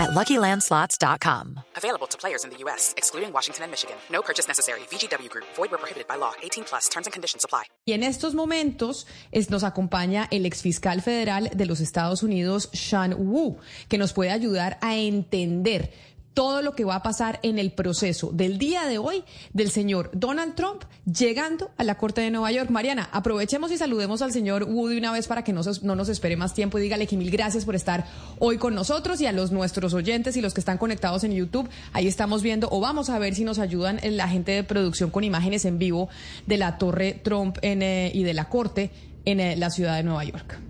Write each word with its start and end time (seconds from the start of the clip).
at 0.00 0.10
LuckyLandSlots.com. 0.10 1.60
Available 1.76 2.06
to 2.08 2.16
players 2.18 2.44
in 2.44 2.50
the 2.50 2.56
U.S., 2.64 2.94
excluding 2.96 3.32
Washington 3.32 3.64
and 3.64 3.70
Michigan. 3.70 3.96
No 4.10 4.22
purchase 4.22 4.48
necessary. 4.48 4.80
VGW 4.90 5.28
Group. 5.28 5.46
Void 5.56 5.70
where 5.70 5.78
prohibited 5.78 6.08
by 6.08 6.16
law. 6.16 6.32
18 6.42 6.64
plus. 6.64 6.88
Terms 6.88 7.06
and 7.06 7.12
conditions 7.12 7.44
apply. 7.44 7.64
Y 7.86 7.92
en 7.92 8.02
estos 8.02 8.34
momentos 8.34 9.06
es, 9.32 9.50
nos 9.50 9.62
acompaña 9.62 10.28
el 10.30 10.46
exfiscal 10.46 11.02
federal 11.02 11.50
de 11.54 11.66
los 11.66 11.80
Estados 11.80 12.22
Unidos, 12.22 12.70
Sean 12.72 13.14
Wu, 13.14 13.58
que 13.88 13.98
nos 13.98 14.12
puede 14.12 14.30
ayudar 14.30 14.78
a 14.80 14.96
entender 14.96 15.92
todo 16.34 16.62
lo 16.62 16.74
que 16.74 16.84
va 16.84 16.96
a 16.96 17.02
pasar 17.02 17.40
en 17.42 17.58
el 17.58 17.72
proceso 17.72 18.30
del 18.32 18.58
día 18.58 18.86
de 18.86 18.98
hoy 18.98 19.24
del 19.52 19.70
señor 19.70 20.10
Donald 20.12 20.54
Trump 20.54 20.84
llegando 21.04 21.70
a 21.76 21.84
la 21.84 21.96
Corte 21.96 22.20
de 22.20 22.30
Nueva 22.30 22.52
York. 22.52 22.70
Mariana, 22.70 23.08
aprovechemos 23.12 23.72
y 23.72 23.78
saludemos 23.78 24.22
al 24.22 24.32
señor 24.32 24.64
Woody 24.64 24.98
una 24.98 25.12
vez 25.12 25.26
para 25.26 25.42
que 25.44 25.52
no, 25.52 25.62
no 25.82 25.96
nos 25.96 26.08
espere 26.08 26.36
más 26.36 26.54
tiempo 26.54 26.78
y 26.78 26.82
dígale 26.82 27.06
que 27.06 27.16
mil 27.16 27.30
gracias 27.30 27.64
por 27.64 27.74
estar 27.74 28.06
hoy 28.38 28.58
con 28.58 28.74
nosotros 28.74 29.20
y 29.20 29.26
a 29.26 29.32
los 29.32 29.50
nuestros 29.50 29.94
oyentes 29.94 30.36
y 30.36 30.40
los 30.40 30.54
que 30.54 30.60
están 30.60 30.78
conectados 30.78 31.24
en 31.24 31.32
YouTube. 31.32 31.68
Ahí 31.92 32.06
estamos 32.06 32.42
viendo 32.42 32.68
o 32.70 32.80
vamos 32.80 33.10
a 33.10 33.18
ver 33.18 33.34
si 33.34 33.44
nos 33.44 33.58
ayudan 33.58 34.00
la 34.02 34.28
gente 34.28 34.52
de 34.52 34.64
producción 34.64 35.10
con 35.10 35.24
imágenes 35.24 35.64
en 35.64 35.78
vivo 35.78 36.08
de 36.46 36.56
la 36.56 36.78
Torre 36.78 37.20
Trump 37.22 37.58
en, 37.62 37.82
eh, 37.82 38.10
y 38.14 38.22
de 38.22 38.34
la 38.34 38.48
Corte 38.48 38.90
en 39.24 39.40
eh, 39.40 39.56
la 39.56 39.70
ciudad 39.70 39.96
de 39.96 40.02
Nueva 40.02 40.24
York. 40.24 40.60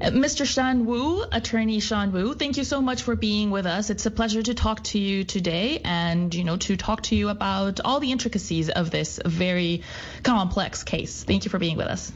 Mr. 0.00 0.46
Shan 0.46 0.86
Wu, 0.86 1.24
attorney 1.30 1.78
Shan 1.78 2.10
Wu, 2.12 2.32
thank 2.34 2.56
you 2.56 2.64
so 2.64 2.80
much 2.80 3.02
for 3.02 3.16
being 3.16 3.50
with 3.50 3.66
us. 3.66 3.90
It's 3.90 4.06
a 4.06 4.10
pleasure 4.10 4.42
to 4.42 4.54
talk 4.54 4.82
to 4.84 4.98
you 4.98 5.24
today 5.24 5.82
and, 5.84 6.34
you 6.34 6.42
know, 6.42 6.56
to 6.56 6.78
talk 6.78 7.02
to 7.04 7.16
you 7.16 7.28
about 7.28 7.80
all 7.84 8.00
the 8.00 8.10
intricacies 8.10 8.70
of 8.70 8.90
this 8.90 9.20
very 9.24 9.82
complex 10.22 10.84
case. 10.84 11.22
Thank 11.22 11.44
you 11.44 11.50
for 11.50 11.58
being 11.58 11.76
with 11.76 11.86
us. 11.86 12.10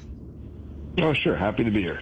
Oh, 0.96 1.12
sure. 1.12 1.36
Happy 1.36 1.64
to 1.64 1.70
be 1.70 1.82
here. 1.82 2.00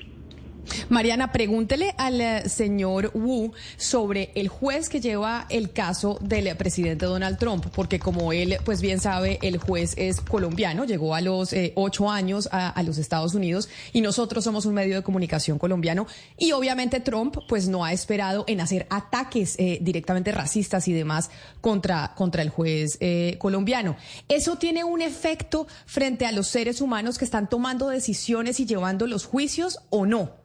Mariana, 0.89 1.33
pregúntele 1.33 1.95
al 1.97 2.21
eh, 2.21 2.49
señor 2.49 3.11
Wu 3.15 3.53
sobre 3.77 4.31
el 4.35 4.49
juez 4.49 4.89
que 4.89 5.01
lleva 5.01 5.47
el 5.49 5.73
caso 5.73 6.19
del 6.21 6.55
presidente 6.57 7.07
Donald 7.07 7.39
Trump, 7.39 7.67
porque 7.75 7.99
como 7.99 8.33
él, 8.33 8.59
pues 8.65 8.81
bien 8.81 9.01
sabe, 9.01 9.39
el 9.43 9.59
juez 9.59 9.95
es 9.97 10.21
colombiano, 10.21 10.85
llegó 10.85 11.15
a 11.15 11.21
los 11.21 11.53
eh, 11.53 11.73
ocho 11.77 12.11
años 12.11 12.49
a, 12.53 12.83
los 12.83 12.99
Estados 12.99 13.35
Unidos 13.35 13.69
y 13.93 14.01
nosotros 14.01 14.45
somos 14.45 14.67
un 14.67 14.75
medio 14.75 14.97
de 14.97 15.03
comunicación 15.03 15.59
colombiano 15.59 16.07
y 16.37 16.53
obviamente 16.53 17.01
Trump, 17.01 17.37
pues 17.49 17.69
no 17.69 17.85
ha 17.85 17.93
esperado 17.93 18.45
en 18.49 18.61
hacer 18.61 18.87
ataques 18.91 19.57
eh, 19.59 19.79
directamente 19.81 20.33
racistas 20.33 20.89
y 20.89 20.93
demás 20.93 21.31
contra, 21.61 22.13
contra 22.17 22.43
el 22.43 22.51
juez 22.51 22.99
colombiano. 23.39 23.97
¿Eso 24.29 24.57
tiene 24.57 24.85
un 24.85 25.01
efecto 25.01 25.67
frente 25.87 26.27
a 26.27 26.33
los 26.33 26.49
seres 26.49 26.81
humanos 26.81 27.19
que 27.19 27.25
están 27.25 27.49
tomando 27.49 27.89
decisiones 27.89 28.61
y 28.61 28.67
llevando 28.67 29.07
los 29.07 29.27
juicios 29.27 29.79
o 29.91 30.07
no? 30.07 30.43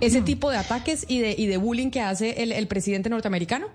Ese 0.00 0.22
tipo 0.22 0.50
de 0.50 0.58
ataques 0.58 1.06
y 1.08 1.20
de, 1.20 1.34
y 1.36 1.46
de 1.46 1.56
bullying 1.56 1.90
que 1.90 2.00
hace 2.00 2.42
el, 2.42 2.66
presidente 2.66 3.08
norteamericano? 3.08 3.68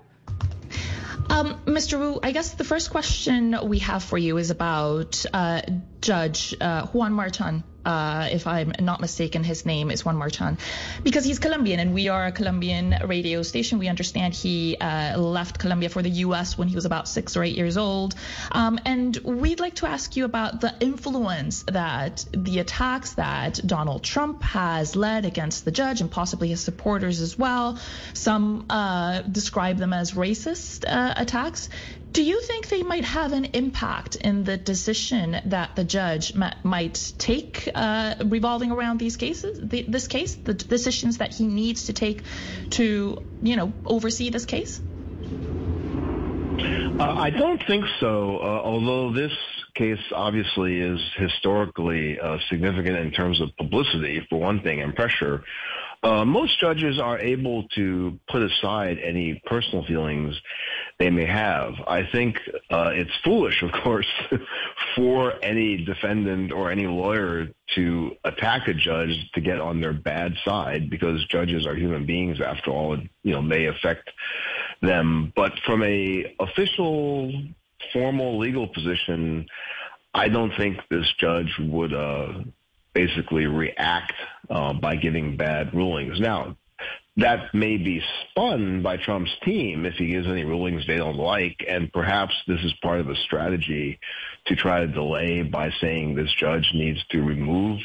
Um, 1.30 1.56
Mr. 1.66 1.98
Wu, 1.98 2.20
I 2.22 2.32
guess 2.32 2.54
the 2.54 2.64
first 2.64 2.90
question 2.90 3.56
we 3.64 3.78
have 3.80 4.02
for 4.02 4.18
you 4.18 4.38
is 4.38 4.50
about 4.50 5.24
uh, 5.32 5.62
Judge 6.00 6.54
uh, 6.60 6.86
Juan 6.86 7.12
Martin. 7.12 7.64
Uh, 7.84 8.28
if 8.30 8.46
I'm 8.46 8.72
not 8.80 9.00
mistaken, 9.00 9.44
his 9.44 9.66
name 9.66 9.90
is 9.90 10.04
Juan 10.04 10.16
Marchan, 10.16 10.58
because 11.02 11.24
he's 11.24 11.38
Colombian 11.38 11.80
and 11.80 11.94
we 11.94 12.08
are 12.08 12.26
a 12.26 12.32
Colombian 12.32 12.96
radio 13.04 13.42
station. 13.42 13.78
We 13.78 13.88
understand 13.88 14.34
he 14.34 14.76
uh, 14.76 15.18
left 15.18 15.58
Colombia 15.58 15.88
for 15.88 16.02
the 16.02 16.10
U.S. 16.26 16.56
when 16.56 16.68
he 16.68 16.74
was 16.74 16.84
about 16.84 17.08
six 17.08 17.36
or 17.36 17.42
eight 17.42 17.56
years 17.56 17.76
old. 17.76 18.14
Um, 18.52 18.78
and 18.84 19.16
we'd 19.16 19.60
like 19.60 19.76
to 19.76 19.86
ask 19.86 20.16
you 20.16 20.24
about 20.24 20.60
the 20.60 20.74
influence 20.80 21.64
that 21.64 22.24
the 22.32 22.60
attacks 22.60 23.14
that 23.14 23.60
Donald 23.66 24.04
Trump 24.04 24.42
has 24.42 24.94
led 24.96 25.24
against 25.24 25.64
the 25.64 25.70
judge 25.70 26.00
and 26.00 26.10
possibly 26.10 26.48
his 26.48 26.60
supporters 26.60 27.20
as 27.20 27.38
well. 27.38 27.78
Some 28.14 28.66
uh, 28.70 29.22
describe 29.22 29.78
them 29.78 29.92
as 29.92 30.12
racist 30.12 30.84
uh, 30.86 31.14
attacks. 31.16 31.68
Do 32.12 32.22
you 32.22 32.42
think 32.42 32.68
they 32.68 32.82
might 32.82 33.06
have 33.06 33.32
an 33.32 33.46
impact 33.46 34.16
in 34.16 34.44
the 34.44 34.58
decision 34.58 35.40
that 35.46 35.76
the 35.76 35.84
judge 35.84 36.34
might 36.34 37.12
take 37.16 37.70
uh, 37.74 38.16
revolving 38.26 38.70
around 38.70 38.98
these 38.98 39.16
cases, 39.16 39.58
the, 39.62 39.82
this 39.88 40.08
case, 40.08 40.34
the 40.34 40.52
decisions 40.52 41.18
that 41.18 41.32
he 41.32 41.46
needs 41.46 41.86
to 41.86 41.94
take 41.94 42.22
to, 42.70 43.24
you 43.42 43.56
know, 43.56 43.72
oversee 43.86 44.28
this 44.28 44.44
case? 44.44 44.82
Uh, 47.00 47.02
I 47.02 47.30
don't 47.30 47.62
think 47.66 47.86
so, 47.98 48.36
uh, 48.36 48.60
although 48.62 49.14
this 49.14 49.32
case 49.74 49.98
obviously 50.14 50.80
is 50.80 51.00
historically 51.16 52.20
uh, 52.20 52.36
significant 52.50 52.96
in 52.98 53.10
terms 53.10 53.40
of 53.40 53.56
publicity, 53.56 54.26
for 54.28 54.38
one 54.38 54.60
thing, 54.60 54.82
and 54.82 54.94
pressure. 54.94 55.42
Uh, 56.02 56.24
most 56.24 56.60
judges 56.60 56.98
are 56.98 57.18
able 57.20 57.68
to 57.76 58.18
put 58.28 58.42
aside 58.42 58.98
any 58.98 59.40
personal 59.46 59.84
feelings 59.86 60.34
they 60.98 61.10
may 61.10 61.26
have. 61.26 61.74
I 61.86 62.08
think 62.10 62.38
uh, 62.70 62.90
it's 62.92 63.10
foolish, 63.24 63.62
of 63.62 63.72
course, 63.82 64.06
for 64.96 65.34
any 65.42 65.84
defendant 65.84 66.52
or 66.52 66.70
any 66.70 66.86
lawyer 66.86 67.48
to 67.74 68.12
attack 68.24 68.68
a 68.68 68.74
judge 68.74 69.30
to 69.34 69.40
get 69.40 69.60
on 69.60 69.80
their 69.80 69.92
bad 69.92 70.34
side 70.44 70.90
because 70.90 71.24
judges 71.26 71.66
are 71.66 71.74
human 71.74 72.06
beings 72.06 72.40
after 72.40 72.70
all. 72.70 72.94
It, 72.94 73.08
you 73.22 73.32
know, 73.32 73.42
may 73.42 73.66
affect 73.66 74.10
them. 74.80 75.32
But 75.34 75.52
from 75.64 75.82
a 75.82 76.34
official, 76.38 77.32
formal 77.92 78.38
legal 78.38 78.68
position, 78.68 79.46
I 80.14 80.28
don't 80.28 80.52
think 80.56 80.78
this 80.90 81.10
judge 81.18 81.52
would 81.58 81.94
uh, 81.94 82.32
basically 82.92 83.46
react 83.46 84.12
uh, 84.50 84.74
by 84.74 84.96
giving 84.96 85.36
bad 85.36 85.74
rulings. 85.74 86.20
Now, 86.20 86.56
that 87.16 87.52
may 87.54 87.76
be 87.76 88.02
spun 88.30 88.82
by 88.82 88.96
Trump's 88.96 89.32
team 89.44 89.84
if 89.84 89.94
he 89.94 90.08
gives 90.08 90.26
any 90.26 90.44
rulings 90.44 90.86
they 90.86 90.96
don't 90.96 91.16
like, 91.16 91.64
and 91.68 91.92
perhaps 91.92 92.34
this 92.46 92.60
is 92.62 92.72
part 92.82 93.00
of 93.00 93.08
a 93.08 93.16
strategy 93.16 93.98
to 94.46 94.56
try 94.56 94.80
to 94.80 94.86
delay 94.86 95.42
by 95.42 95.70
saying 95.80 96.14
this 96.14 96.32
judge 96.38 96.70
needs 96.74 97.04
to 97.10 97.22
remove 97.22 97.80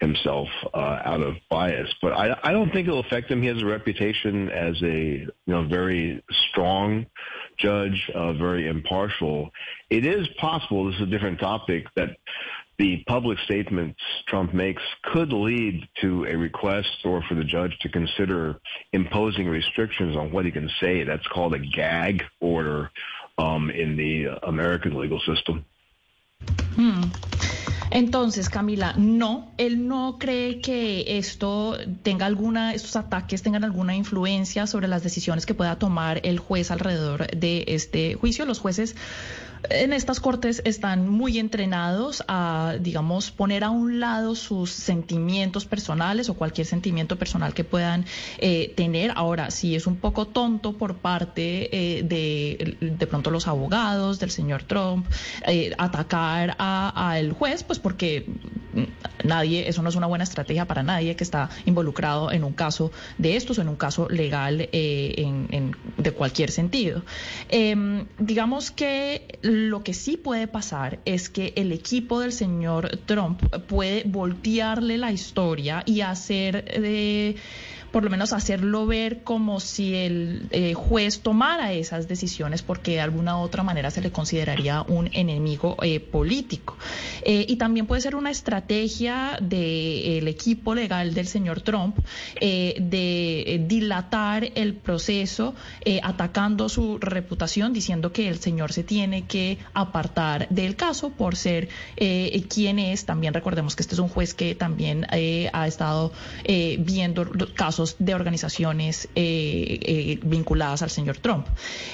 himself 0.00 0.48
uh, 0.74 1.00
out 1.04 1.20
of 1.20 1.36
bias. 1.50 1.92
But 2.00 2.12
I, 2.12 2.36
I 2.42 2.52
don't 2.52 2.72
think 2.72 2.88
it'll 2.88 3.00
affect 3.00 3.30
him. 3.30 3.42
He 3.42 3.48
has 3.48 3.62
a 3.62 3.66
reputation 3.66 4.48
as 4.48 4.80
a 4.82 4.94
you 4.94 5.32
know 5.46 5.64
very 5.64 6.22
strong 6.50 7.06
judge, 7.58 8.10
uh, 8.14 8.32
very 8.34 8.68
impartial. 8.68 9.50
It 9.90 10.04
is 10.06 10.26
possible. 10.40 10.86
This 10.86 10.96
is 10.96 11.02
a 11.02 11.06
different 11.06 11.40
topic 11.40 11.86
that 11.96 12.16
the 12.78 13.02
public 13.06 13.38
statements 13.40 14.00
Trump 14.26 14.54
makes 14.54 14.82
could 15.02 15.32
lead 15.32 15.88
to 16.00 16.24
a 16.24 16.36
request 16.36 17.04
or 17.04 17.22
for 17.28 17.34
the 17.34 17.44
judge 17.44 17.76
to 17.80 17.88
consider 17.88 18.60
imposing 18.92 19.48
restrictions 19.48 20.16
on 20.16 20.30
what 20.30 20.44
he 20.44 20.52
can 20.52 20.70
say. 20.80 21.02
That's 21.02 21.26
called 21.26 21.54
a 21.54 21.58
gag 21.58 22.22
order 22.40 22.90
um, 23.36 23.70
in 23.70 23.96
the 23.96 24.38
American 24.44 24.94
legal 24.94 25.20
system. 25.20 25.64
Hmm. 26.76 27.02
Entonces, 27.90 28.50
Camila, 28.50 28.94
no, 28.96 29.50
él 29.56 29.88
no 29.88 30.18
cree 30.18 30.60
que 30.60 31.18
esto 31.18 31.78
tenga 32.02 32.26
alguna, 32.26 32.74
estos 32.74 32.96
ataques 32.96 33.42
tengan 33.42 33.64
alguna 33.64 33.96
influencia 33.96 34.66
sobre 34.66 34.88
las 34.88 35.02
decisiones 35.02 35.46
que 35.46 35.54
pueda 35.54 35.78
tomar 35.78 36.20
el 36.22 36.38
juez 36.38 36.70
alrededor 36.70 37.26
de 37.28 37.64
este 37.66 38.14
juicio. 38.14 38.44
Los 38.44 38.58
jueces 38.58 38.94
en 39.70 39.92
estas 39.92 40.20
cortes 40.20 40.62
están 40.64 41.08
muy 41.08 41.38
entrenados 41.38 42.24
a, 42.28 42.76
digamos, 42.80 43.30
poner 43.30 43.64
a 43.64 43.70
un 43.70 44.00
lado 44.00 44.34
sus 44.34 44.70
sentimientos 44.70 45.64
personales 45.64 46.28
o 46.28 46.34
cualquier 46.34 46.66
sentimiento 46.66 47.16
personal 47.16 47.54
que 47.54 47.64
puedan 47.64 48.04
eh, 48.38 48.72
tener. 48.76 49.12
Ahora, 49.14 49.50
si 49.50 49.74
es 49.74 49.86
un 49.86 49.96
poco 49.96 50.26
tonto 50.26 50.74
por 50.74 50.96
parte 50.96 51.98
eh, 51.98 52.02
de, 52.02 52.76
de 52.80 53.06
pronto 53.06 53.30
los 53.30 53.48
abogados 53.48 54.18
del 54.18 54.30
señor 54.30 54.62
Trump 54.62 55.06
eh, 55.46 55.72
atacar 55.78 56.56
al 56.58 57.32
juez, 57.32 57.62
pues 57.62 57.78
porque 57.78 58.26
nadie, 59.28 59.68
eso 59.68 59.82
no 59.82 59.88
es 59.88 59.94
una 59.94 60.06
buena 60.08 60.24
estrategia 60.24 60.64
para 60.64 60.82
nadie 60.82 61.14
que 61.14 61.24
está 61.24 61.50
involucrado 61.66 62.32
en 62.32 62.42
un 62.42 62.52
caso 62.52 62.90
de 63.18 63.36
estos 63.36 63.58
en 63.58 63.68
un 63.68 63.76
caso 63.76 64.08
legal 64.08 64.68
en, 64.72 65.76
de 65.96 66.10
cualquier 66.12 66.50
sentido. 66.50 67.02
Em, 67.48 68.06
digamos 68.18 68.70
que 68.70 69.38
lo 69.42 69.84
que 69.84 69.94
sí 69.94 70.16
puede 70.16 70.48
pasar 70.48 70.98
es 71.04 71.28
que 71.28 71.52
el 71.56 71.72
equipo 71.72 72.20
del 72.20 72.32
señor 72.32 72.98
Trump 73.06 73.42
puede 73.66 74.02
voltearle 74.04 74.98
la 74.98 75.12
historia 75.12 75.82
y 75.86 76.00
hacer 76.00 76.64
de 76.80 77.36
por 77.92 78.04
lo 78.04 78.10
menos 78.10 78.32
hacerlo 78.32 78.86
ver 78.86 79.22
como 79.22 79.60
si 79.60 79.94
el 79.94 80.46
eh, 80.50 80.74
juez 80.74 81.20
tomara 81.20 81.72
esas 81.72 82.08
decisiones 82.08 82.62
porque 82.62 82.92
de 82.92 83.00
alguna 83.00 83.38
u 83.38 83.40
otra 83.40 83.62
manera 83.62 83.90
se 83.90 84.00
le 84.00 84.10
consideraría 84.10 84.82
un 84.82 85.08
enemigo 85.12 85.76
eh, 85.82 86.00
político. 86.00 86.76
Eh, 87.22 87.46
y 87.48 87.56
también 87.56 87.86
puede 87.86 88.02
ser 88.02 88.14
una 88.14 88.30
estrategia 88.30 89.38
del 89.40 90.28
equipo 90.28 90.74
legal 90.74 91.14
del 91.14 91.26
señor 91.26 91.60
Trump 91.62 91.96
de 92.40 93.64
dilatar 93.66 94.50
el 94.54 94.74
proceso 94.74 95.54
atacando 96.02 96.68
su 96.68 96.98
reputación, 96.98 97.72
diciendo 97.72 98.12
que 98.12 98.28
el 98.28 98.38
señor 98.38 98.72
se 98.72 98.84
tiene 98.84 99.26
que 99.26 99.58
apartar 99.74 100.48
del 100.50 100.76
caso 100.76 101.10
por 101.10 101.36
ser 101.36 101.68
quien 102.48 102.78
es. 102.78 103.04
También 103.04 103.34
recordemos 103.34 103.76
que 103.76 103.82
este 103.82 103.94
es 103.94 103.98
un 103.98 104.08
juez 104.08 104.34
que 104.34 104.54
también 104.54 105.06
ha 105.52 105.66
estado 105.66 106.12
viendo 106.78 107.30
casos 107.54 107.77
de 107.98 108.14
organizaciones 108.14 109.08
vinculadas 109.14 110.82
al 110.82 110.90
señor 110.90 111.18
Trump. 111.18 111.46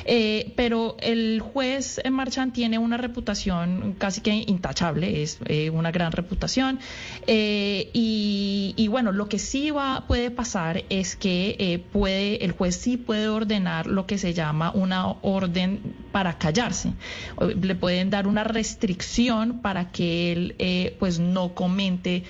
Eh, 0.04 0.52
pero 0.56 0.96
el 1.00 1.40
juez 1.40 2.00
Marchand 2.10 2.52
tiene 2.52 2.78
una 2.78 2.96
reputación 2.96 3.94
casi 3.98 4.20
que 4.20 4.32
intachable, 4.32 5.22
es 5.22 5.38
eh, 5.46 5.70
una 5.70 5.90
gran 5.90 6.12
reputación. 6.12 6.78
Eh, 7.26 7.90
y, 7.92 8.88
bueno, 8.88 9.12
lo 9.12 9.28
que 9.28 9.38
sí 9.38 9.70
va, 9.70 10.04
puede 10.06 10.31
pasar 10.31 10.84
es 10.88 11.16
que 11.16 11.82
puede, 11.92 12.44
el 12.44 12.52
juez 12.52 12.76
sí 12.76 12.96
puede 12.96 13.28
ordenar 13.28 13.87
lo 13.87 14.06
que 14.06 14.19
se 14.19 14.34
llama 14.34 14.70
una 14.72 15.08
orden 15.22 15.80
para 16.12 16.38
callarse. 16.38 16.92
Le 17.60 17.75
pueden 17.75 18.10
dar 18.10 18.26
una 18.26 18.44
restricción 18.44 19.60
para 19.60 19.90
que 19.90 20.32
él 20.32 20.94
pues 20.98 21.19
no 21.19 21.54
comente 21.54 22.22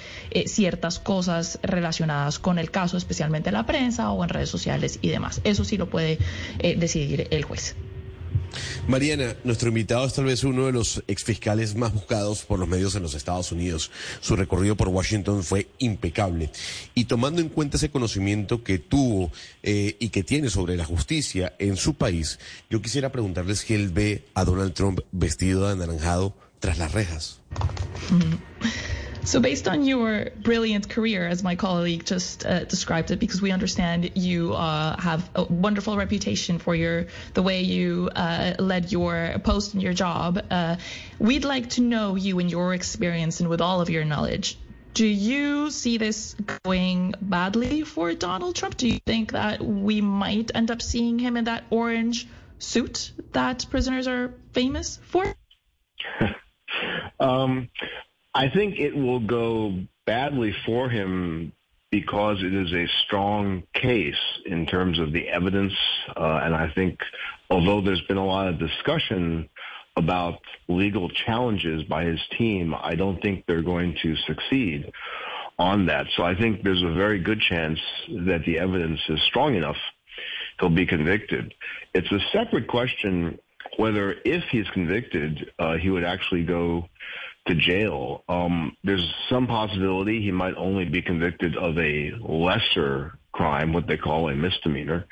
ciertas 0.47 0.99
cosas 0.99 1.59
relacionadas 1.63 2.39
con 2.39 2.59
el 2.59 2.71
caso, 2.71 2.97
especialmente 2.97 3.44
la 3.53 3.67
prensa 3.67 4.11
o 4.11 4.23
en 4.23 4.31
redes 4.31 4.49
sociales 4.49 4.99
y 5.03 5.09
demás. 5.09 5.41
Eso 5.45 5.65
sí 5.65 5.77
lo 5.77 5.89
puede 5.89 6.19
decidir 6.77 7.29
el 7.31 7.45
juez. 7.45 7.75
Mariana, 8.87 9.35
nuestro 9.45 9.69
invitado 9.69 10.05
es 10.07 10.15
tal 10.15 10.27
vez 10.27 10.45
uno 10.45 10.67
de 10.67 10.73
los 10.73 11.03
exfiscales 11.09 11.75
más 11.75 11.93
buscados 11.93 12.43
por 12.43 12.59
los 12.59 12.69
medios 12.69 12.95
en 12.95 13.03
los 13.03 13.15
Estados 13.15 13.53
Unidos. 13.53 13.91
Su 14.21 14.37
recorrido 14.37 14.77
por 14.77 14.89
Washington 14.89 15.43
fue 15.43 15.69
impecable. 15.79 16.51
Y 16.95 17.05
tomando 17.05 17.41
en 17.41 17.49
cuenta 17.49 17.77
ese 17.77 17.91
conocimiento 17.91 18.63
que 18.63 18.79
tuvo 18.79 19.33
eh, 19.63 19.97
y 19.99 20.11
que 20.11 20.23
tiene 20.23 20.51
sobre 20.51 20.77
la 20.77 20.85
justicia 20.85 21.55
en 21.59 21.77
su 21.77 21.95
país, 21.95 22.39
yo 22.71 22.83
quisiera 22.83 23.13
preguntarles 23.13 23.61
si 23.61 23.75
él 23.75 23.89
ve 23.89 24.27
a 24.35 24.45
Donald 24.45 24.75
Trump 24.75 25.01
vestido 25.13 25.67
de 25.67 25.73
anaranjado 25.73 26.35
tras 26.61 26.79
las 26.79 26.93
rejas. 26.93 27.41
So, 29.25 29.41
based 29.41 29.69
on 29.69 29.85
your 29.85 30.29
brilliant 30.43 30.91
career, 30.91 31.27
as 31.27 31.43
my 31.43 31.57
colleague 31.57 32.05
just 32.05 32.45
uh, 32.45 32.65
described 32.65 33.11
it, 33.11 33.19
because 33.19 33.41
we 33.41 33.53
understand 33.53 34.11
you 34.17 34.53
uh, 34.53 35.01
have 35.01 35.29
a 35.35 35.45
wonderful 35.45 35.97
reputation 35.97 36.59
for 36.59 36.75
your 36.75 37.07
the 37.33 37.43
way 37.43 37.63
you 37.63 38.11
uh, 38.15 38.53
led 38.59 38.93
your 38.93 39.39
post 39.43 39.73
and 39.73 39.83
your 39.83 39.95
job, 39.95 40.45
uh, 40.51 40.77
we'd 41.19 41.45
like 41.45 41.71
to 41.71 41.81
know 41.81 42.17
you 42.17 42.39
and 42.39 42.51
your 42.51 42.75
experience 42.75 43.41
and 43.41 43.49
with 43.49 43.63
all 43.63 43.81
of 43.81 43.89
your 43.89 44.05
knowledge. 44.05 44.59
Do 44.93 45.07
you 45.07 45.71
see 45.71 45.97
this 45.97 46.37
going 46.63 47.15
badly 47.21 47.83
for 47.83 48.13
Donald 48.13 48.55
Trump? 48.57 48.77
Do 48.77 48.87
you 48.87 49.01
think 49.07 49.33
that 49.33 49.65
we 49.65 50.03
might 50.03 50.51
end 50.55 50.71
up 50.71 50.83
seeing 50.83 51.19
him 51.19 51.39
in 51.39 51.45
that 51.45 51.65
orange 51.71 52.29
suit 52.59 53.11
that 53.33 53.67
prisoners 53.71 54.07
are 54.07 54.35
famous 54.53 55.01
for? 55.03 55.35
um, 57.21 57.71
I 58.35 58.49
think 58.49 58.79
it 58.79 58.97
will 58.97 59.21
go 59.21 59.79
badly 60.07 60.55
for 60.67 60.89
him 60.89 61.53
because 61.91 62.43
it 62.43 62.53
is 62.53 62.73
a 62.73 62.87
strong 63.05 63.63
case 63.73 64.15
in 64.47 64.67
terms 64.67 64.99
of 64.99 65.13
the 65.13 65.29
evidence. 65.29 65.75
Uh, 66.17 66.41
and 66.43 66.55
I 66.55 66.71
think 66.75 66.99
although 67.49 67.81
there's 67.81 68.03
been 68.03 68.17
a 68.17 68.27
lot 68.27 68.49
of 68.49 68.59
discussion 68.59 69.49
about 69.97 70.41
legal 70.67 71.09
challenges 71.09 71.85
by 71.85 72.05
his 72.05 72.21
team, 72.37 72.75
I 72.77 72.97
don't 72.97 73.23
think 73.23 73.45
they're 73.47 73.63
going 73.63 73.97
to 74.03 74.17
succeed 74.27 74.91
on 75.57 75.87
that. 75.87 76.07
So 76.17 76.25
I 76.25 76.35
think 76.35 76.65
there's 76.65 76.83
a 76.83 76.93
very 76.93 77.21
good 77.21 77.41
chance 77.41 77.79
that 78.09 78.43
the 78.45 78.59
evidence 78.59 79.01
is 79.09 79.23
strong 79.23 79.55
enough 79.55 79.77
he'll 80.61 80.71
be 80.71 80.87
convicted. 80.87 81.55
It's 81.95 82.11
a 82.11 82.21
separate 82.33 82.69
question 82.69 83.39
whether 83.77 84.15
if 84.25 84.45
he's 84.51 84.69
convicted, 84.71 85.51
uh, 85.59 85.77
he 85.77 85.91
would 85.91 86.05
actually 86.05 86.45
go 86.45 86.89
to 87.47 87.55
jail. 87.55 88.25
Um, 88.29 88.77
there's 88.85 89.07
some 89.29 89.47
possibility 89.47 90.23
he 90.23 90.33
might 90.33 90.55
only 90.57 90.87
be 90.87 91.03
convicted 91.03 91.57
of 91.57 91.79
a 91.79 92.13
lesser 92.21 93.19
crime, 93.33 93.73
what 93.73 93.87
they 93.87 93.97
call 93.97 94.29
a 94.29 94.35
misdemeanor, 94.35 95.07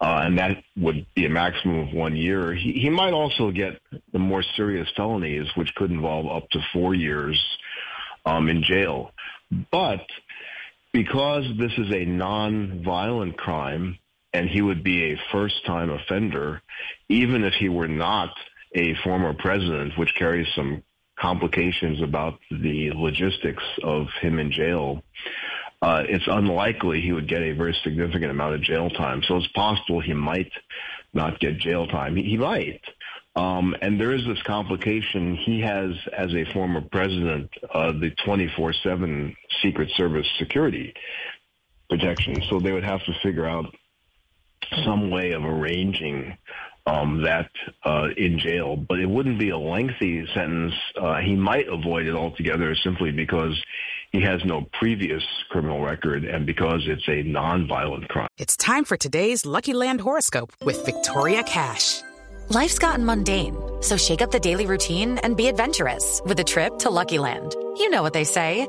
uh, 0.00 0.22
and 0.24 0.38
that 0.38 0.62
would 0.76 1.06
be 1.14 1.26
a 1.26 1.28
maximum 1.28 1.88
of 1.88 1.92
one 1.92 2.16
year. 2.16 2.54
He, 2.54 2.72
he 2.72 2.88
might 2.88 3.12
also 3.12 3.50
get 3.50 3.80
the 4.12 4.18
more 4.18 4.44
serious 4.56 4.88
felonies, 4.96 5.48
which 5.56 5.74
could 5.74 5.90
involve 5.90 6.26
up 6.26 6.48
to 6.50 6.60
four 6.72 6.94
years 6.94 7.38
um, 8.24 8.48
in 8.48 8.62
jail. 8.62 9.10
But 9.70 10.06
because 10.92 11.44
this 11.58 11.72
is 11.76 11.92
a 11.92 12.04
non-violent 12.04 13.36
crime, 13.36 13.98
and 14.32 14.48
he 14.48 14.62
would 14.62 14.82
be 14.82 15.12
a 15.12 15.20
first-time 15.32 15.90
offender, 15.90 16.62
even 17.08 17.44
if 17.44 17.54
he 17.54 17.68
were 17.68 17.88
not 17.88 18.30
a 18.74 18.94
former 19.04 19.34
president, 19.34 19.96
which 19.96 20.14
carries 20.16 20.46
some 20.54 20.82
complications 21.24 22.02
about 22.02 22.38
the 22.50 22.90
logistics 22.94 23.62
of 23.82 24.08
him 24.20 24.38
in 24.38 24.52
jail, 24.52 25.02
uh, 25.80 26.02
it's 26.06 26.26
unlikely 26.26 27.00
he 27.00 27.12
would 27.12 27.26
get 27.26 27.40
a 27.40 27.52
very 27.52 27.74
significant 27.82 28.30
amount 28.30 28.54
of 28.54 28.60
jail 28.60 28.90
time. 28.90 29.22
So 29.26 29.36
it's 29.38 29.48
possible 29.48 30.00
he 30.00 30.12
might 30.12 30.52
not 31.14 31.40
get 31.40 31.56
jail 31.58 31.86
time. 31.86 32.16
He, 32.16 32.24
he 32.24 32.36
might. 32.36 32.82
Um, 33.36 33.74
and 33.80 33.98
there 33.98 34.12
is 34.12 34.24
this 34.26 34.42
complication. 34.42 35.36
He 35.36 35.60
has, 35.62 35.92
as 36.16 36.34
a 36.34 36.44
former 36.52 36.82
president, 36.82 37.50
uh, 37.72 37.92
the 37.92 38.10
24-7 38.26 39.34
Secret 39.62 39.90
Service 39.96 40.26
security 40.38 40.92
protection. 41.88 42.42
So 42.50 42.60
they 42.60 42.72
would 42.72 42.84
have 42.84 43.02
to 43.04 43.12
figure 43.22 43.46
out 43.46 43.74
some 44.84 45.10
way 45.10 45.32
of 45.32 45.42
arranging 45.44 46.36
um, 46.86 47.22
that 47.22 47.50
uh, 47.84 48.08
in 48.16 48.38
jail, 48.38 48.76
but 48.76 48.98
it 49.00 49.06
wouldn't 49.06 49.38
be 49.38 49.50
a 49.50 49.58
lengthy 49.58 50.26
sentence. 50.34 50.74
Uh, 51.00 51.16
he 51.16 51.34
might 51.34 51.66
avoid 51.68 52.06
it 52.06 52.14
altogether 52.14 52.74
simply 52.74 53.10
because 53.10 53.60
he 54.12 54.20
has 54.22 54.44
no 54.44 54.68
previous 54.78 55.22
criminal 55.50 55.82
record 55.82 56.24
and 56.24 56.46
because 56.46 56.82
it's 56.86 57.06
a 57.08 57.24
nonviolent 57.24 58.08
crime. 58.08 58.28
It's 58.38 58.56
time 58.56 58.84
for 58.84 58.96
today's 58.96 59.46
Lucky 59.46 59.72
Land 59.72 60.00
horoscope 60.00 60.52
with 60.64 60.84
Victoria 60.84 61.42
Cash. 61.42 62.02
Life's 62.50 62.78
gotten 62.78 63.04
mundane, 63.04 63.56
so 63.80 63.96
shake 63.96 64.20
up 64.20 64.30
the 64.30 64.38
daily 64.38 64.66
routine 64.66 65.16
and 65.18 65.36
be 65.36 65.48
adventurous 65.48 66.20
with 66.26 66.38
a 66.38 66.44
trip 66.44 66.78
to 66.80 66.90
Lucky 66.90 67.18
Land. 67.18 67.54
You 67.78 67.88
know 67.88 68.02
what 68.02 68.12
they 68.12 68.24
say. 68.24 68.68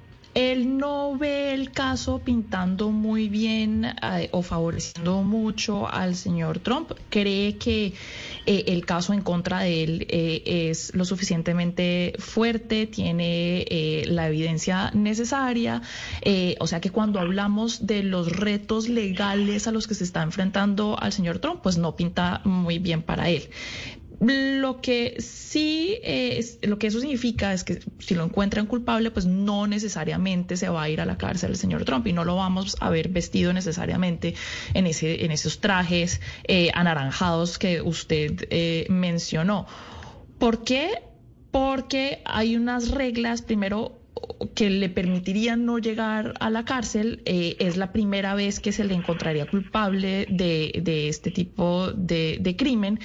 Él 0.33 0.77
no 0.77 1.17
ve 1.17 1.53
el 1.53 1.71
caso 1.71 2.19
pintando 2.19 2.89
muy 2.89 3.27
bien 3.27 3.85
eh, 3.85 4.29
o 4.31 4.41
favoreciendo 4.41 5.23
mucho 5.23 5.91
al 5.91 6.15
señor 6.15 6.59
Trump. 6.59 6.91
Cree 7.09 7.57
que 7.57 7.93
eh, 8.45 8.63
el 8.67 8.85
caso 8.85 9.13
en 9.13 9.21
contra 9.21 9.59
de 9.61 9.83
él 9.83 10.07
eh, 10.09 10.69
es 10.69 10.93
lo 10.95 11.03
suficientemente 11.03 12.13
fuerte, 12.17 12.87
tiene 12.87 13.65
la 14.07 14.27
evidencia 14.27 14.91
necesaria. 14.93 15.81
O 16.59 16.67
sea 16.67 16.79
que 16.79 16.89
cuando 16.89 17.19
hablamos 17.19 17.85
de 17.85 18.03
los 18.03 18.31
retos 18.31 18.87
legales 18.87 19.67
a 19.67 19.71
los 19.71 19.87
que 19.87 19.95
se 19.95 20.03
está 20.03 20.23
enfrentando 20.23 20.97
al 20.99 21.11
señor 21.11 21.39
Trump, 21.39 21.61
pues 21.61 21.77
no 21.77 21.95
pinta 21.95 22.41
muy 22.45 22.79
bien 22.79 23.01
para 23.01 23.29
él. 23.29 23.49
Lo 24.23 24.81
que 24.81 25.15
sí, 25.17 25.97
es, 26.03 26.59
lo 26.61 26.77
que 26.77 26.85
eso 26.85 26.99
significa 26.99 27.53
es 27.53 27.63
que 27.63 27.79
si 27.97 28.13
lo 28.13 28.23
encuentran 28.23 28.67
culpable, 28.67 29.09
pues 29.09 29.25
no 29.25 29.65
necesariamente 29.65 30.57
se 30.57 30.69
va 30.69 30.83
a 30.83 30.89
ir 30.89 31.01
a 31.01 31.07
la 31.07 31.17
cárcel 31.17 31.49
el 31.49 31.55
señor 31.57 31.85
Trump 31.85 32.05
y 32.05 32.13
no 32.13 32.23
lo 32.23 32.35
vamos 32.35 32.77
a 32.79 32.91
ver 32.91 33.09
vestido 33.09 33.51
necesariamente 33.51 34.35
en, 34.75 34.85
ese, 34.85 35.25
en 35.25 35.31
esos 35.31 35.59
trajes 35.59 36.21
eh, 36.43 36.69
anaranjados 36.75 37.57
que 37.57 37.81
usted 37.81 38.47
eh, 38.51 38.85
mencionó. 38.89 39.65
¿Por 40.37 40.63
qué? 40.63 41.01
Porque 41.49 42.21
hay 42.23 42.55
unas 42.55 42.91
reglas, 42.91 43.41
primero, 43.41 44.00
que 44.55 44.69
le 44.69 44.89
permitirían 44.89 45.65
no 45.65 45.79
llegar 45.79 46.33
a 46.39 46.49
la 46.49 46.65
cárcel, 46.65 47.21
eh, 47.25 47.55
es 47.59 47.77
la 47.77 47.91
primera 47.91 48.35
vez 48.35 48.59
que 48.59 48.71
se 48.71 48.83
le 48.83 48.93
encontraría 48.93 49.45
culpable 49.45 50.27
de, 50.29 51.07
este 51.07 51.31
tipo 51.31 51.91
de, 51.91 52.55
crimen 52.57 52.99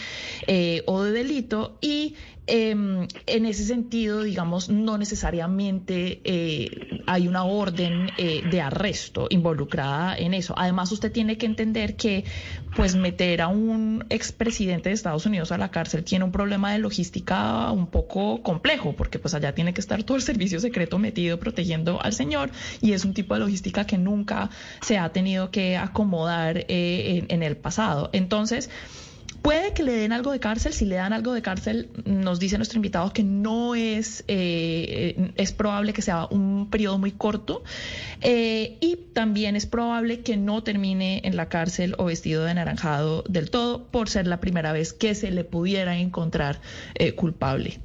eh, 0.46 0.82
o 0.86 1.02
de 1.02 1.12
delito 1.12 1.78
y 1.80 2.14
Em, 2.48 3.08
en 3.26 3.44
ese 3.44 3.64
sentido, 3.64 4.22
digamos, 4.22 4.68
no 4.68 4.98
necesariamente 4.98 6.20
eh, 6.22 7.02
hay 7.08 7.26
una 7.26 7.42
orden 7.42 8.08
de 8.16 8.60
arresto 8.60 9.26
involucrada 9.30 10.16
en 10.16 10.32
eso. 10.32 10.54
Además, 10.56 10.92
usted 10.92 11.10
tiene 11.10 11.38
que 11.38 11.46
entender 11.46 11.96
que, 11.96 12.24
pues, 12.76 12.94
meter 12.94 13.42
a 13.42 13.48
un 13.48 14.04
expresidente 14.10 14.90
de 14.90 14.94
Estados 14.94 15.26
Unidos 15.26 15.50
a 15.50 15.58
la 15.58 15.72
cárcel 15.72 16.04
tiene 16.04 16.24
un 16.24 16.30
problema 16.30 16.72
de 16.72 16.78
logística 16.78 17.72
un 17.72 17.88
poco 17.88 18.40
complejo, 18.42 18.94
porque 18.94 19.18
pues 19.18 19.34
allá 19.34 19.52
tiene 19.52 19.74
que 19.74 19.80
estar 19.80 20.04
todo 20.04 20.16
el 20.16 20.22
servicio 20.22 20.60
secreto 20.60 20.98
metido 21.06 21.38
protegiendo 21.38 22.02
al 22.02 22.12
señor 22.12 22.50
y 22.80 22.92
es 22.92 23.04
un 23.04 23.14
tipo 23.14 23.34
de 23.34 23.40
logística 23.40 23.86
que 23.86 23.96
nunca 23.96 24.50
se 24.80 24.98
ha 24.98 25.08
tenido 25.10 25.50
que 25.50 25.76
acomodar 25.76 26.58
eh, 26.68 27.24
en 27.28 27.42
el 27.42 27.56
pasado. 27.56 28.10
Entonces, 28.12 28.70
Puede 29.42 29.74
que 29.74 29.84
le 29.84 29.92
den 29.92 30.10
algo 30.10 30.32
de 30.32 30.40
cárcel, 30.40 30.72
si 30.72 30.86
le 30.86 30.96
dan 30.96 31.12
algo 31.12 31.32
de 31.32 31.40
cárcel, 31.40 31.88
nos 32.04 32.40
dice 32.40 32.56
nuestro 32.56 32.78
invitado 32.78 33.12
que 33.12 33.22
no 33.22 33.76
es, 33.76 34.24
eh, 34.26 35.30
es 35.36 35.52
probable 35.52 35.92
que 35.92 36.02
sea 36.02 36.26
un 36.28 36.68
periodo 36.68 36.98
muy 36.98 37.12
corto 37.12 37.62
eh, 38.22 38.76
y 38.80 38.96
también 39.12 39.54
es 39.54 39.66
probable 39.66 40.22
que 40.22 40.36
no 40.36 40.64
termine 40.64 41.20
en 41.22 41.36
la 41.36 41.48
cárcel 41.48 41.94
o 41.98 42.06
vestido 42.06 42.44
de 42.44 42.54
naranjado 42.54 43.22
del 43.28 43.50
todo 43.50 43.86
por 43.86 44.08
ser 44.08 44.26
la 44.26 44.40
primera 44.40 44.72
vez 44.72 44.92
que 44.92 45.14
se 45.14 45.30
le 45.30 45.44
pudiera 45.44 45.96
encontrar 45.96 46.60
culpable. 47.14 47.78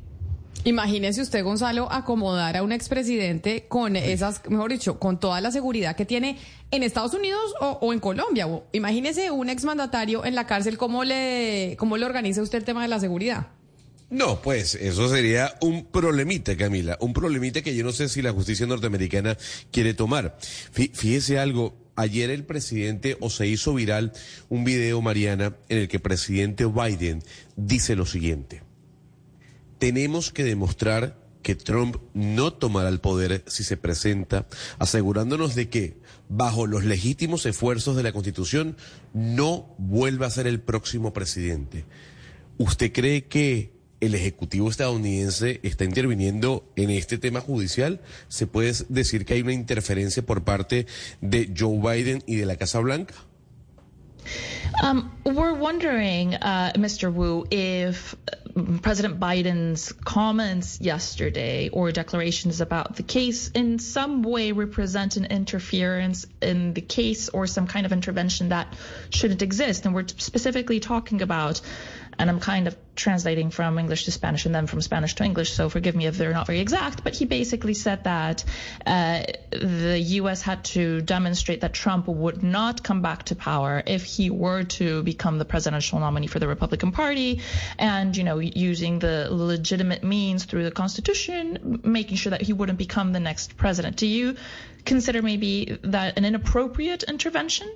Imagínese 0.63 1.21
usted, 1.21 1.43
Gonzalo, 1.43 1.91
acomodar 1.91 2.55
a 2.55 2.61
un 2.61 2.71
expresidente 2.71 3.65
con 3.67 3.95
esas, 3.95 4.47
mejor 4.47 4.71
dicho, 4.71 4.99
con 4.99 5.19
toda 5.19 5.41
la 5.41 5.51
seguridad 5.51 5.95
que 5.95 6.05
tiene 6.05 6.37
en 6.69 6.83
Estados 6.83 7.15
Unidos 7.15 7.41
o, 7.59 7.91
en 7.93 7.99
Colombia. 7.99 8.47
imagínese 8.71 9.31
un 9.31 9.49
exmandatario 9.49 10.23
en 10.23 10.35
la 10.35 10.45
cárcel, 10.45 10.77
¿cómo 10.77 11.03
le, 11.03 11.75
¿cómo 11.79 11.97
le 11.97 12.05
organiza 12.05 12.43
usted 12.43 12.59
el 12.59 12.63
tema 12.63 12.83
de 12.83 12.89
la 12.89 12.99
seguridad? 12.99 13.47
No, 14.11 14.39
pues 14.41 14.75
eso 14.75 15.09
sería 15.09 15.55
un 15.61 15.85
problemita, 15.85 16.55
Camila, 16.55 16.95
un 16.99 17.13
problemita 17.13 17.63
que 17.63 17.75
yo 17.75 17.83
no 17.83 17.91
sé 17.91 18.07
si 18.07 18.21
la 18.21 18.31
justicia 18.31 18.67
norteamericana 18.67 19.37
quiere 19.71 19.95
tomar. 19.95 20.37
Fíjese 20.73 21.39
algo, 21.39 21.75
ayer 21.95 22.29
el 22.29 22.43
presidente 22.43 23.17
o 23.19 23.31
se 23.31 23.47
hizo 23.47 23.73
viral 23.73 24.11
un 24.49 24.63
video, 24.63 25.01
Mariana, 25.01 25.55
en 25.69 25.79
el 25.79 25.87
que 25.87 25.97
el 25.97 26.03
presidente 26.03 26.65
Biden 26.65 27.23
dice 27.55 27.95
lo 27.95 28.05
siguiente 28.05 28.61
tenemos 29.81 30.29
que 30.29 30.43
demostrar 30.43 31.17
que 31.41 31.55
Trump 31.55 31.97
no 32.13 32.53
tomará 32.53 32.87
el 32.87 32.99
poder 32.99 33.43
si 33.47 33.63
se 33.63 33.77
presenta, 33.77 34.45
asegurándonos 34.77 35.55
de 35.55 35.69
que, 35.69 35.97
bajo 36.29 36.67
los 36.67 36.85
legítimos 36.85 37.47
esfuerzos 37.47 37.95
de 37.95 38.03
la 38.03 38.11
Constitución, 38.11 38.77
no 39.15 39.73
vuelva 39.79 40.27
a 40.27 40.29
ser 40.29 40.45
el 40.45 40.61
próximo 40.61 41.13
presidente. 41.13 41.85
¿Usted 42.59 42.93
cree 42.93 43.23
que 43.25 43.73
el 44.01 44.13
Ejecutivo 44.13 44.69
estadounidense 44.69 45.59
está 45.63 45.83
interviniendo 45.83 46.71
en 46.75 46.91
este 46.91 47.17
tema 47.17 47.41
judicial? 47.41 48.01
¿Se 48.27 48.45
puede 48.45 48.73
decir 48.87 49.25
que 49.25 49.33
hay 49.33 49.41
una 49.41 49.53
interferencia 49.53 50.23
por 50.23 50.43
parte 50.43 50.85
de 51.21 51.51
Joe 51.57 51.79
Biden 51.79 52.23
y 52.27 52.35
de 52.35 52.45
la 52.45 52.55
Casa 52.55 52.77
Blanca? 52.81 53.15
Um, 54.83 55.11
we're 55.25 55.53
wondering, 55.53 56.35
uh, 56.35 56.71
Mr. 56.77 57.11
Wu, 57.11 57.45
if 57.49 58.15
President 58.81 59.19
Biden's 59.19 59.91
comments 59.91 60.79
yesterday 60.81 61.69
or 61.69 61.91
declarations 61.91 62.61
about 62.61 62.95
the 62.95 63.03
case 63.03 63.49
in 63.49 63.79
some 63.79 64.23
way 64.23 64.51
represent 64.51 65.17
an 65.17 65.25
interference 65.25 66.25
in 66.41 66.73
the 66.73 66.81
case 66.81 67.29
or 67.29 67.47
some 67.47 67.67
kind 67.67 67.85
of 67.85 67.91
intervention 67.91 68.49
that 68.49 68.73
shouldn't 69.09 69.41
exist. 69.41 69.85
And 69.85 69.95
we're 69.95 70.07
specifically 70.07 70.79
talking 70.79 71.21
about 71.21 71.61
and 72.17 72.29
I'm 72.29 72.39
kind 72.39 72.67
of 72.67 72.75
translating 72.95 73.49
from 73.49 73.79
English 73.79 74.05
to 74.05 74.11
Spanish 74.11 74.45
and 74.45 74.53
then 74.53 74.67
from 74.67 74.81
Spanish 74.81 75.15
to 75.15 75.23
English, 75.23 75.53
so 75.53 75.69
forgive 75.69 75.95
me 75.95 76.05
if 76.05 76.17
they're 76.17 76.33
not 76.33 76.47
very 76.47 76.59
exact, 76.59 77.03
but 77.03 77.15
he 77.15 77.25
basically 77.25 77.73
said 77.73 78.03
that 78.03 78.43
uh, 78.85 79.23
the 79.51 79.99
U.S. 79.99 80.41
had 80.41 80.63
to 80.65 81.01
demonstrate 81.01 81.61
that 81.61 81.73
Trump 81.73 82.07
would 82.07 82.43
not 82.43 82.83
come 82.83 83.01
back 83.01 83.23
to 83.23 83.35
power 83.35 83.81
if 83.85 84.03
he 84.03 84.29
were 84.29 84.63
to 84.63 85.03
become 85.03 85.37
the 85.37 85.45
presidential 85.45 85.99
nominee 85.99 86.27
for 86.27 86.39
the 86.39 86.47
Republican 86.47 86.91
Party, 86.91 87.41
and, 87.79 88.15
you 88.15 88.23
know, 88.23 88.39
using 88.39 88.99
the 88.99 89.27
legitimate 89.31 90.03
means 90.03 90.45
through 90.45 90.63
the 90.63 90.71
Constitution, 90.71 91.81
making 91.83 92.17
sure 92.17 92.31
that 92.31 92.41
he 92.41 92.53
wouldn't 92.53 92.77
become 92.77 93.13
the 93.13 93.19
next 93.19 93.57
president. 93.57 93.95
Do 93.95 94.07
you 94.07 94.35
consider 94.85 95.21
maybe 95.21 95.79
that 95.83 96.17
an 96.17 96.25
inappropriate 96.25 97.03
intervention? 97.03 97.69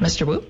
Mr. 0.00 0.26
Wu. 0.26 0.42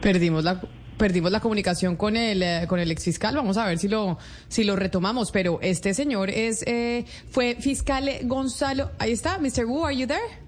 Perdimos 0.00 0.44
la 0.44 0.60
perdimos 0.96 1.32
la 1.32 1.40
comunicación 1.40 1.96
con 1.96 2.16
el 2.16 2.42
eh, 2.42 2.64
con 2.68 2.78
el 2.80 2.90
exfiscal. 2.90 3.34
Vamos 3.34 3.56
a 3.56 3.66
ver 3.66 3.78
si 3.78 3.88
lo 3.88 4.18
si 4.48 4.64
lo 4.64 4.76
retomamos. 4.76 5.30
Pero 5.30 5.58
este 5.62 5.94
señor 5.94 6.30
es 6.30 6.64
eh, 6.66 7.04
fue 7.28 7.56
fiscal 7.56 8.08
Gonzalo. 8.24 8.90
Ahí 8.98 9.12
está, 9.12 9.38
Mr. 9.38 9.66
Wu. 9.66 9.84
Are 9.84 9.96
you 9.96 10.06
there? 10.06 10.42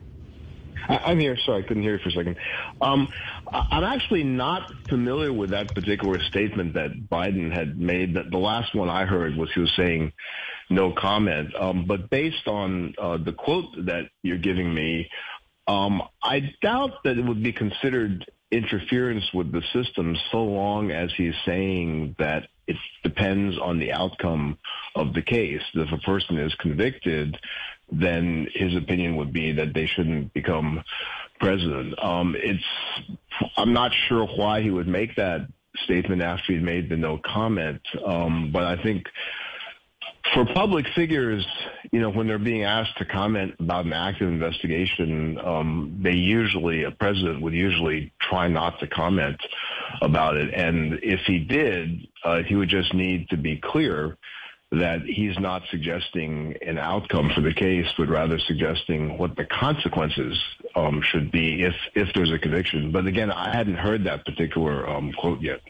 I'm 0.88 1.18
here. 1.18 1.36
Sorry, 1.46 1.62
I 1.62 1.66
couldn't 1.66 1.82
hear 1.82 1.94
you 1.94 2.02
for 2.02 2.10
a 2.10 2.12
second. 2.12 2.36
Um, 2.80 3.08
I'm 3.52 3.84
actually 3.84 4.24
not 4.24 4.70
familiar 4.88 5.32
with 5.32 5.50
that 5.50 5.74
particular 5.74 6.20
statement 6.20 6.74
that 6.74 7.08
Biden 7.08 7.50
had 7.50 7.78
made. 7.78 8.14
The 8.14 8.38
last 8.38 8.74
one 8.74 8.90
I 8.90 9.06
heard 9.06 9.36
was 9.36 9.50
he 9.54 9.60
was 9.60 9.72
saying 9.76 10.12
no 10.70 10.92
comment. 10.92 11.54
Um, 11.58 11.86
but 11.86 12.10
based 12.10 12.46
on 12.46 12.94
uh, 12.98 13.18
the 13.18 13.32
quote 13.32 13.86
that 13.86 14.10
you're 14.22 14.38
giving 14.38 14.74
me, 14.74 15.08
Um, 15.66 16.02
I 16.22 16.52
doubt 16.62 17.04
that 17.04 17.18
it 17.18 17.24
would 17.24 17.42
be 17.42 17.52
considered 17.52 18.30
interference 18.50 19.24
with 19.32 19.50
the 19.50 19.62
system 19.72 20.16
so 20.30 20.44
long 20.44 20.90
as 20.90 21.10
he's 21.16 21.34
saying 21.44 22.14
that 22.18 22.48
it 22.66 22.76
depends 23.02 23.58
on 23.58 23.78
the 23.78 23.92
outcome 23.92 24.58
of 24.94 25.12
the 25.12 25.22
case. 25.22 25.62
If 25.74 25.92
a 25.92 25.98
person 25.98 26.38
is 26.38 26.54
convicted, 26.54 27.36
then 27.90 28.48
his 28.54 28.74
opinion 28.76 29.16
would 29.16 29.32
be 29.32 29.52
that 29.52 29.74
they 29.74 29.86
shouldn't 29.86 30.32
become 30.32 30.82
president. 31.40 31.94
Um, 32.02 32.36
it's, 32.38 32.64
I'm 33.56 33.72
not 33.72 33.92
sure 34.08 34.26
why 34.26 34.62
he 34.62 34.70
would 34.70 34.88
make 34.88 35.16
that 35.16 35.48
statement 35.82 36.22
after 36.22 36.52
he'd 36.52 36.62
made 36.62 36.88
the 36.88 36.96
no 36.96 37.18
comment. 37.18 37.82
Um, 38.06 38.50
but 38.52 38.62
I 38.64 38.82
think 38.82 39.06
for 40.32 40.46
public 40.46 40.86
figures, 40.94 41.46
you 41.92 42.00
know, 42.00 42.10
when 42.10 42.26
they're 42.26 42.38
being 42.38 42.64
asked 42.64 42.96
to 42.98 43.04
comment 43.04 43.54
about 43.58 43.84
an 43.84 43.92
active 43.92 44.28
investigation, 44.28 45.38
um, 45.44 46.00
they 46.02 46.14
usually, 46.14 46.84
a 46.84 46.90
president 46.90 47.42
would 47.42 47.52
usually 47.52 48.12
try 48.20 48.48
not 48.48 48.78
to 48.80 48.86
comment 48.86 49.40
about 50.00 50.36
it. 50.36 50.52
And 50.54 50.98
if 51.02 51.20
he 51.26 51.40
did, 51.40 52.08
uh, 52.24 52.42
he 52.42 52.54
would 52.56 52.70
just 52.70 52.94
need 52.94 53.28
to 53.30 53.36
be 53.36 53.60
clear 53.62 54.16
that 54.72 55.02
he's 55.02 55.38
not 55.38 55.62
suggesting 55.70 56.56
an 56.66 56.78
outcome 56.78 57.30
for 57.34 57.40
the 57.40 57.52
case, 57.52 57.86
but 57.96 58.08
rather 58.08 58.38
suggesting 58.38 59.18
what 59.18 59.36
the 59.36 59.44
consequences 59.44 60.36
um, 60.74 61.00
should 61.02 61.30
be 61.30 61.62
if 61.62 61.74
if 61.94 62.08
there's 62.14 62.32
a 62.32 62.38
conviction. 62.38 62.90
But 62.90 63.06
again, 63.06 63.30
I 63.30 63.54
hadn't 63.54 63.76
heard 63.76 64.04
that 64.04 64.24
particular 64.24 64.88
um, 64.88 65.12
quote 65.12 65.40
yet. 65.40 65.60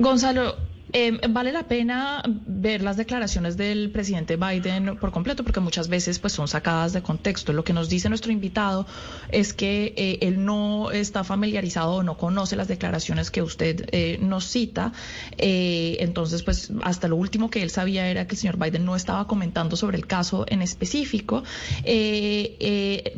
Gonzalo, 0.00 0.58
Eh, 0.94 1.18
vale 1.30 1.52
la 1.52 1.62
pena 1.62 2.22
ver 2.26 2.82
las 2.82 2.98
declaraciones 2.98 3.56
del 3.56 3.90
presidente 3.90 4.36
Biden 4.36 4.98
por 4.98 5.10
completo 5.10 5.42
porque 5.42 5.60
muchas 5.60 5.88
veces 5.88 6.18
pues 6.18 6.34
son 6.34 6.48
sacadas 6.48 6.92
de 6.92 7.00
contexto. 7.00 7.54
Lo 7.54 7.64
que 7.64 7.72
nos 7.72 7.88
dice 7.88 8.10
nuestro 8.10 8.30
invitado 8.30 8.86
es 9.30 9.54
que 9.54 9.94
eh, 9.96 10.18
él 10.20 10.44
no 10.44 10.90
está 10.90 11.24
familiarizado 11.24 11.94
o 11.94 12.02
no 12.02 12.18
conoce 12.18 12.56
las 12.56 12.68
declaraciones 12.68 13.30
que 13.30 13.40
usted 13.40 13.88
eh, 13.92 14.18
nos 14.20 14.44
cita. 14.44 14.92
entonces 15.38 16.42
pues 16.42 16.70
hasta 16.82 17.08
lo 17.08 17.16
último 17.16 17.48
que 17.48 17.62
él 17.62 17.70
sabía 17.70 18.08
era 18.08 18.26
que 18.26 18.34
el 18.34 18.38
señor 18.38 18.58
Biden 18.58 18.84
no 18.84 18.94
estaba 18.94 19.26
comentando 19.26 19.76
sobre 19.76 19.96
el 19.96 20.06
caso 20.06 20.44
en 20.48 20.60
específico. 20.60 21.42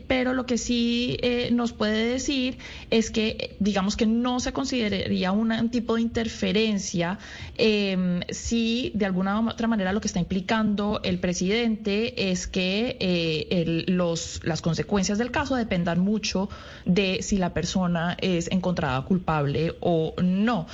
pero 0.07 0.33
lo 0.33 0.47
que 0.47 0.59
sí 0.59 1.19
nos 1.51 1.73
puede 1.73 2.07
decir 2.07 2.59
es 2.91 3.11
que 3.11 3.57
digamos 3.59 3.97
que 3.97 4.07
no 4.07 4.39
se 4.39 4.53
consideraría 4.53 5.33
un 5.33 5.71
tipo 5.71 5.97
de 5.97 6.03
interferencia 6.03 7.19
eh, 7.67 8.21
si 8.29 8.93
de 8.95 9.07
alguna 9.07 9.41
otra 9.41 9.67
manera 9.67 9.95
lo 9.95 10.03
que 10.03 10.07
está 10.07 10.21
implicando 10.21 11.01
el 11.03 11.19
presidente 11.19 12.31
es 12.31 12.47
que 12.47 12.99
eh, 13.01 13.85
los, 13.87 14.43
las 14.45 14.61
consecuencias 14.61 15.17
del 15.17 15.31
caso 15.31 15.57
dependan 15.57 15.99
mucho 15.99 16.51
de 16.85 17.23
si 17.23 17.39
la 17.39 17.55
persona 17.55 18.19
es 18.21 18.51
encontrada 18.51 19.01
culpable 19.07 19.77
o 19.81 20.13
no. 20.23 20.67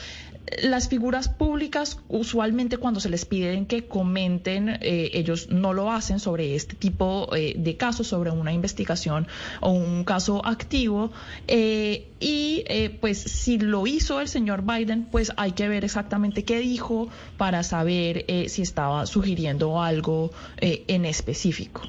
Las 0.63 0.89
figuras 0.89 1.29
públicas 1.29 1.99
usualmente 2.09 2.77
cuando 2.77 3.01
se 3.01 3.09
les 3.09 3.25
piden 3.25 3.67
que 3.67 3.87
comenten, 3.87 4.69
eh, 4.69 5.11
ellos 5.15 5.49
no 5.51 5.73
lo 5.73 5.93
hacen 5.93 6.19
sobre 6.19 6.55
este 6.55 6.75
tipo 6.75 7.35
eh, 7.35 7.55
de 7.57 7.77
casos, 7.77 8.09
sobre 8.09 8.31
una 8.31 8.53
investigación 8.53 9.29
o 9.61 9.71
un 9.71 10.05
caso 10.05 10.45
activo. 10.45 11.13
Eh, 11.47 12.09
y 12.21 12.65
pues 13.01 13.19
si 13.19 13.59
lo 13.59 13.87
hizo 13.87 14.21
el 14.21 14.29
señor 14.29 14.63
Biden, 14.63 15.07
pues 15.11 15.33
hay 15.37 15.53
que 15.53 15.69
ver 15.69 15.85
exactamente 15.85 16.45
qué 16.45 16.59
dijo 16.59 17.09
para 17.39 17.63
saber 17.63 18.27
si 18.49 18.61
estaba 18.61 19.07
sugiriendo 19.07 19.81
algo 19.81 20.31
en 20.59 21.07
específico. 21.07 21.81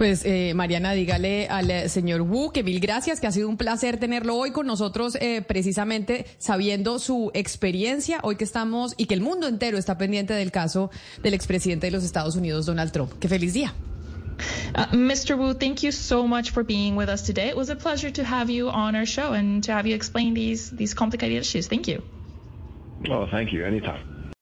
Pues 0.00 0.24
eh, 0.24 0.54
Mariana, 0.54 0.92
dígale 0.92 1.46
al 1.48 1.70
eh, 1.70 1.90
señor 1.90 2.22
Wu 2.22 2.52
que 2.52 2.62
mil 2.62 2.80
gracias, 2.80 3.20
que 3.20 3.26
ha 3.26 3.32
sido 3.32 3.50
un 3.50 3.58
placer 3.58 3.98
tenerlo 3.98 4.34
hoy 4.34 4.50
con 4.50 4.66
nosotros, 4.66 5.14
eh, 5.20 5.42
precisamente 5.46 6.24
sabiendo 6.38 6.98
su 6.98 7.30
experiencia, 7.34 8.18
hoy 8.22 8.36
que 8.36 8.44
estamos 8.44 8.94
y 8.96 9.04
que 9.04 9.12
el 9.12 9.20
mundo 9.20 9.46
entero 9.46 9.76
está 9.76 9.98
pendiente 9.98 10.32
del 10.32 10.52
caso 10.52 10.90
del 11.22 11.34
expresidente 11.34 11.88
de 11.88 11.90
los 11.90 12.02
Estados 12.02 12.34
Unidos, 12.34 12.64
Donald 12.64 12.92
Trump. 12.92 13.12
¡Qué 13.20 13.28
feliz 13.28 13.52
día! 13.52 13.74
Uh, 14.74 14.96
Mr. 14.96 15.36
Wu, 15.36 15.52
thank 15.52 15.82
you 15.82 15.92
so 15.92 16.26
much 16.26 16.50
for 16.50 16.64
being 16.64 16.96
with 16.96 17.10
us 17.10 17.22
today. 17.22 17.50
It 17.50 17.56
was 17.56 17.68
a 17.68 17.76
pleasure 17.76 18.10
to 18.10 18.24
have 18.24 18.50
you 18.50 18.70
on 18.70 18.96
our 18.96 19.04
show 19.04 19.34
and 19.34 19.62
to 19.64 19.72
have 19.72 19.86
you 19.86 19.94
explain 19.94 20.32
these 20.32 20.74
these 20.74 20.94
complicated 20.94 21.36
issues. 21.42 21.68
Thank 21.68 21.86
you. 21.86 22.02
Oh, 23.10 23.26
thank 23.30 23.52
you. 23.52 23.66
Anytime. 23.66 24.19